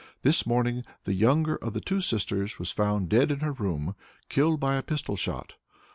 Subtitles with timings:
[0.23, 3.93] This morning the younger of the two sisters was found dead in her room,
[4.29, 5.53] killed by a pistol shot.